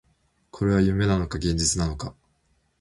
[0.49, 2.15] これは夢なのか、現実なのか